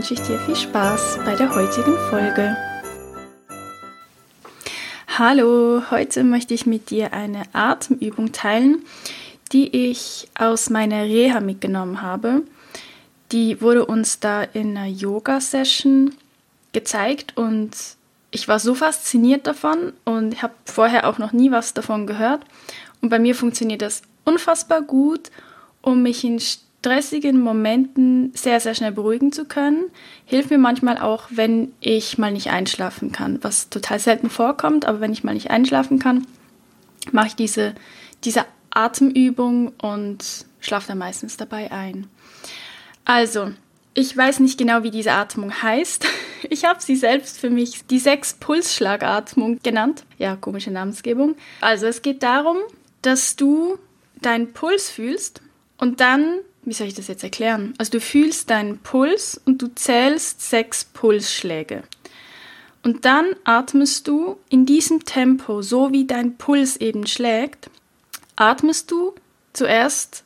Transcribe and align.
wünsche 0.00 0.14
ich 0.14 0.22
dir 0.22 0.38
viel 0.38 0.56
Spaß 0.56 1.18
bei 1.26 1.36
der 1.36 1.54
heutigen 1.54 1.94
Folge. 2.08 2.56
Hallo, 5.18 5.82
heute 5.90 6.24
möchte 6.24 6.54
ich 6.54 6.64
mit 6.64 6.88
dir 6.88 7.12
eine 7.12 7.42
Atemübung 7.52 8.32
teilen, 8.32 8.82
die 9.52 9.90
ich 9.90 10.26
aus 10.38 10.70
meiner 10.70 11.02
Reha 11.02 11.40
mitgenommen 11.40 12.00
habe. 12.00 12.44
Die 13.30 13.60
wurde 13.60 13.84
uns 13.84 14.20
da 14.20 14.42
in 14.42 14.74
einer 14.74 14.86
Yoga-Session 14.86 16.14
gezeigt 16.72 17.36
und 17.36 17.76
ich 18.30 18.48
war 18.48 18.58
so 18.58 18.74
fasziniert 18.74 19.46
davon 19.46 19.92
und 20.06 20.40
habe 20.40 20.54
vorher 20.64 21.10
auch 21.10 21.18
noch 21.18 21.32
nie 21.32 21.50
was 21.50 21.74
davon 21.74 22.06
gehört. 22.06 22.40
Und 23.02 23.10
bei 23.10 23.18
mir 23.18 23.34
funktioniert 23.34 23.82
das 23.82 24.00
unfassbar 24.24 24.80
gut, 24.80 25.30
um 25.82 26.02
mich 26.02 26.24
in 26.24 26.40
stressigen 26.80 27.40
Momenten 27.40 28.32
sehr, 28.34 28.58
sehr 28.58 28.74
schnell 28.74 28.92
beruhigen 28.92 29.32
zu 29.32 29.44
können. 29.44 29.90
Hilft 30.24 30.50
mir 30.50 30.58
manchmal 30.58 30.96
auch, 30.96 31.24
wenn 31.28 31.72
ich 31.80 32.16
mal 32.16 32.32
nicht 32.32 32.48
einschlafen 32.48 33.12
kann, 33.12 33.38
was 33.42 33.68
total 33.68 33.98
selten 33.98 34.30
vorkommt, 34.30 34.86
aber 34.86 35.00
wenn 35.00 35.12
ich 35.12 35.22
mal 35.22 35.34
nicht 35.34 35.50
einschlafen 35.50 35.98
kann, 35.98 36.26
mache 37.12 37.28
ich 37.28 37.36
diese, 37.36 37.74
diese 38.24 38.46
Atemübung 38.70 39.72
und 39.82 40.46
schlafe 40.60 40.88
dann 40.88 40.98
meistens 40.98 41.36
dabei 41.36 41.70
ein. 41.70 42.06
Also, 43.04 43.50
ich 43.92 44.16
weiß 44.16 44.40
nicht 44.40 44.58
genau, 44.58 44.82
wie 44.82 44.90
diese 44.90 45.12
Atmung 45.12 45.62
heißt. 45.62 46.06
Ich 46.48 46.64
habe 46.64 46.80
sie 46.80 46.96
selbst 46.96 47.38
für 47.38 47.50
mich 47.50 47.84
die 47.88 47.98
Sechs-Pulsschlagatmung 47.98 49.60
genannt. 49.62 50.04
Ja, 50.16 50.36
komische 50.36 50.70
Namensgebung. 50.70 51.36
Also, 51.60 51.86
es 51.86 52.00
geht 52.00 52.22
darum, 52.22 52.56
dass 53.02 53.36
du 53.36 53.78
deinen 54.22 54.54
Puls 54.54 54.88
fühlst 54.88 55.42
und 55.76 56.00
dann 56.00 56.38
wie 56.64 56.72
soll 56.72 56.86
ich 56.86 56.94
das 56.94 57.08
jetzt 57.08 57.24
erklären? 57.24 57.74
Also 57.78 57.92
du 57.92 58.00
fühlst 58.00 58.50
deinen 58.50 58.78
Puls 58.78 59.40
und 59.44 59.62
du 59.62 59.68
zählst 59.74 60.48
sechs 60.48 60.84
Pulsschläge. 60.84 61.82
Und 62.82 63.04
dann 63.04 63.26
atmest 63.44 64.08
du 64.08 64.38
in 64.48 64.66
diesem 64.66 65.04
Tempo, 65.04 65.62
so 65.62 65.92
wie 65.92 66.06
dein 66.06 66.36
Puls 66.36 66.76
eben 66.76 67.06
schlägt, 67.06 67.70
atmest 68.36 68.90
du 68.90 69.14
zuerst 69.52 70.24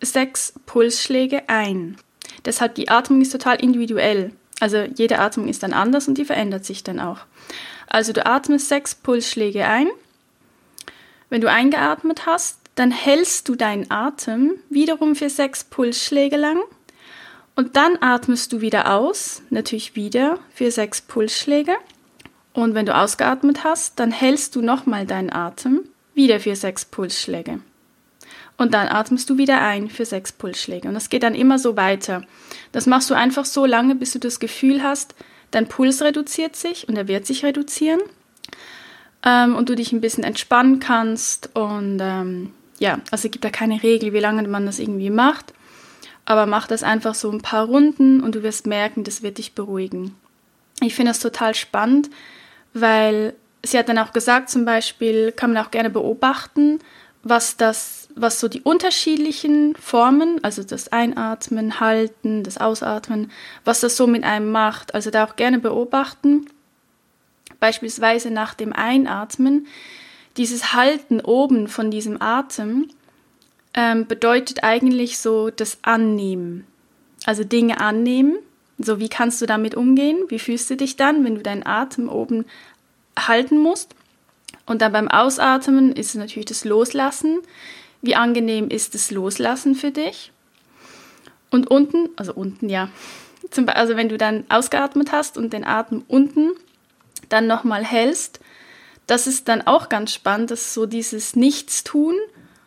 sechs 0.00 0.54
Pulsschläge 0.66 1.48
ein. 1.48 1.96
Deshalb 2.44 2.74
die 2.74 2.88
Atmung 2.88 3.20
ist 3.20 3.30
total 3.30 3.62
individuell. 3.62 4.32
Also 4.58 4.78
jede 4.78 5.18
Atmung 5.18 5.48
ist 5.48 5.62
dann 5.62 5.72
anders 5.72 6.08
und 6.08 6.18
die 6.18 6.24
verändert 6.24 6.64
sich 6.64 6.82
dann 6.82 6.98
auch. 6.98 7.20
Also 7.86 8.12
du 8.12 8.24
atmest 8.26 8.68
sechs 8.68 8.94
Pulsschläge 8.94 9.66
ein. 9.66 9.88
Wenn 11.30 11.40
du 11.40 11.50
eingeatmet 11.50 12.26
hast, 12.26 12.58
dann 12.74 12.90
hältst 12.90 13.48
du 13.48 13.54
deinen 13.54 13.90
Atem 13.90 14.54
wiederum 14.70 15.14
für 15.14 15.28
sechs 15.28 15.64
Pulsschläge 15.64 16.36
lang 16.36 16.62
und 17.54 17.76
dann 17.76 17.98
atmest 18.00 18.52
du 18.52 18.60
wieder 18.60 18.94
aus, 18.94 19.42
natürlich 19.50 19.94
wieder 19.94 20.38
für 20.54 20.70
sechs 20.70 21.02
Pulsschläge. 21.02 21.74
Und 22.54 22.74
wenn 22.74 22.86
du 22.86 22.94
ausgeatmet 22.94 23.64
hast, 23.64 23.98
dann 23.98 24.10
hältst 24.10 24.56
du 24.56 24.62
nochmal 24.62 25.06
deinen 25.06 25.32
Atem 25.32 25.80
wieder 26.14 26.40
für 26.40 26.56
sechs 26.56 26.84
Pulsschläge. 26.84 27.60
Und 28.56 28.74
dann 28.74 28.88
atmest 28.88 29.28
du 29.28 29.38
wieder 29.38 29.60
ein 29.60 29.88
für 29.88 30.04
sechs 30.04 30.32
Pulsschläge. 30.32 30.88
Und 30.88 30.94
das 30.94 31.08
geht 31.08 31.22
dann 31.22 31.34
immer 31.34 31.58
so 31.58 31.76
weiter. 31.76 32.22
Das 32.70 32.86
machst 32.86 33.10
du 33.10 33.14
einfach 33.14 33.44
so 33.44 33.66
lange, 33.66 33.94
bis 33.94 34.12
du 34.12 34.18
das 34.18 34.40
Gefühl 34.40 34.82
hast, 34.82 35.14
dein 35.50 35.68
Puls 35.68 36.02
reduziert 36.02 36.56
sich 36.56 36.88
und 36.88 36.96
er 36.96 37.08
wird 37.08 37.26
sich 37.26 37.44
reduzieren. 37.44 38.00
Ähm, 39.24 39.56
und 39.56 39.68
du 39.68 39.74
dich 39.74 39.92
ein 39.92 40.00
bisschen 40.00 40.24
entspannen 40.24 40.80
kannst 40.80 41.54
und 41.54 41.98
ähm, 42.00 42.52
ja, 42.82 42.98
also 43.12 43.28
es 43.28 43.30
gibt 43.30 43.44
da 43.44 43.50
keine 43.50 43.80
Regel, 43.84 44.12
wie 44.12 44.18
lange 44.18 44.46
man 44.48 44.66
das 44.66 44.80
irgendwie 44.80 45.08
macht. 45.08 45.54
Aber 46.24 46.46
mach 46.46 46.66
das 46.66 46.82
einfach 46.82 47.14
so 47.14 47.30
ein 47.30 47.40
paar 47.40 47.66
Runden 47.66 48.20
und 48.20 48.34
du 48.34 48.42
wirst 48.42 48.66
merken, 48.66 49.04
das 49.04 49.22
wird 49.22 49.38
dich 49.38 49.54
beruhigen. 49.54 50.16
Ich 50.80 50.96
finde 50.96 51.12
das 51.12 51.20
total 51.20 51.54
spannend, 51.54 52.10
weil 52.74 53.34
sie 53.62 53.78
hat 53.78 53.88
dann 53.88 53.98
auch 53.98 54.12
gesagt, 54.12 54.50
zum 54.50 54.64
Beispiel 54.64 55.30
kann 55.30 55.52
man 55.52 55.64
auch 55.64 55.70
gerne 55.70 55.90
beobachten, 55.90 56.80
was 57.22 57.56
das, 57.56 58.08
was 58.16 58.40
so 58.40 58.48
die 58.48 58.62
unterschiedlichen 58.62 59.76
Formen, 59.76 60.42
also 60.42 60.64
das 60.64 60.90
Einatmen, 60.90 61.78
Halten, 61.78 62.42
das 62.42 62.58
Ausatmen, 62.58 63.30
was 63.64 63.78
das 63.78 63.96
so 63.96 64.08
mit 64.08 64.24
einem 64.24 64.50
macht. 64.50 64.92
Also 64.92 65.10
da 65.10 65.24
auch 65.24 65.36
gerne 65.36 65.60
beobachten. 65.60 66.46
Beispielsweise 67.60 68.32
nach 68.32 68.54
dem 68.54 68.72
Einatmen 68.72 69.68
dieses 70.36 70.72
Halten 70.72 71.20
oben 71.20 71.68
von 71.68 71.90
diesem 71.90 72.20
Atem 72.20 72.88
ähm, 73.74 74.06
bedeutet 74.06 74.64
eigentlich 74.64 75.18
so 75.18 75.50
das 75.50 75.78
Annehmen. 75.82 76.66
Also 77.24 77.44
Dinge 77.44 77.80
annehmen. 77.80 78.36
So, 78.78 78.98
wie 78.98 79.08
kannst 79.08 79.40
du 79.40 79.46
damit 79.46 79.74
umgehen? 79.74 80.18
Wie 80.28 80.38
fühlst 80.38 80.68
du 80.70 80.76
dich 80.76 80.96
dann, 80.96 81.24
wenn 81.24 81.36
du 81.36 81.42
deinen 81.42 81.64
Atem 81.64 82.08
oben 82.08 82.46
halten 83.18 83.58
musst? 83.58 83.94
Und 84.66 84.82
dann 84.82 84.92
beim 84.92 85.08
Ausatmen 85.08 85.92
ist 85.92 86.10
es 86.10 86.14
natürlich 86.14 86.46
das 86.46 86.64
Loslassen. 86.64 87.38
Wie 88.00 88.16
angenehm 88.16 88.68
ist 88.68 88.94
das 88.94 89.10
Loslassen 89.10 89.74
für 89.74 89.90
dich? 89.90 90.32
Und 91.50 91.70
unten, 91.70 92.08
also 92.16 92.32
unten, 92.32 92.68
ja. 92.68 92.88
Also 93.66 93.96
wenn 93.96 94.08
du 94.08 94.16
dann 94.16 94.44
ausgeatmet 94.48 95.12
hast 95.12 95.36
und 95.36 95.52
den 95.52 95.64
Atem 95.64 96.04
unten 96.08 96.52
dann 97.28 97.46
nochmal 97.46 97.84
hältst, 97.84 98.40
das 99.06 99.26
ist 99.26 99.48
dann 99.48 99.62
auch 99.62 99.88
ganz 99.88 100.12
spannend, 100.12 100.50
dass 100.50 100.74
so 100.74 100.86
dieses 100.86 101.36
Nichtstun, 101.36 102.14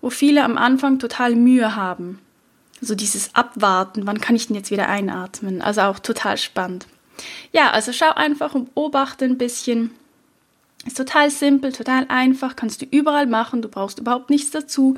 wo 0.00 0.10
viele 0.10 0.44
am 0.44 0.58
Anfang 0.58 0.98
total 0.98 1.34
Mühe 1.34 1.76
haben. 1.76 2.20
So 2.80 2.94
dieses 2.94 3.34
Abwarten, 3.34 4.06
wann 4.06 4.20
kann 4.20 4.36
ich 4.36 4.48
denn 4.48 4.56
jetzt 4.56 4.70
wieder 4.70 4.88
einatmen? 4.88 5.62
Also 5.62 5.82
auch 5.82 5.98
total 5.98 6.36
spannend. 6.36 6.86
Ja, 7.52 7.70
also 7.70 7.92
schau 7.92 8.10
einfach 8.10 8.54
und 8.54 8.74
beobachte 8.74 9.24
ein 9.24 9.38
bisschen. 9.38 9.92
Ist 10.84 10.98
total 10.98 11.30
simpel, 11.30 11.72
total 11.72 12.06
einfach, 12.08 12.54
kannst 12.54 12.82
du 12.82 12.86
überall 12.86 13.26
machen, 13.26 13.62
du 13.62 13.68
brauchst 13.68 13.98
überhaupt 13.98 14.30
nichts 14.30 14.50
dazu. 14.50 14.96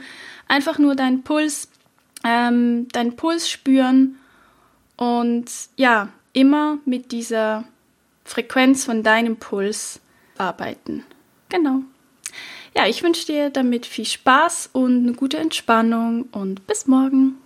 Einfach 0.49 0.79
nur 0.79 0.97
deinen 0.97 1.23
Puls, 1.23 1.69
ähm, 2.25 2.89
deinen 2.89 3.17
Puls 3.17 3.49
spüren 3.49 4.17
und 4.97 5.47
ja, 5.77 6.09
immer 6.33 6.79
mit 6.85 7.13
dieser 7.13 7.65
Frequenz 8.25 8.85
von 8.85 9.03
deinem 9.03 9.37
Puls 9.37 10.01
arbeiten. 10.37 11.05
Genau. 11.49 11.81
Ja, 12.77 12.87
ich 12.87 13.03
wünsche 13.03 13.27
dir 13.27 13.51
damit 13.51 13.87
viel 13.87 14.05
Spaß 14.05 14.71
und 14.73 14.99
eine 14.99 15.13
gute 15.13 15.39
Entspannung 15.39 16.29
und 16.33 16.67
bis 16.67 16.87
morgen. 16.87 17.39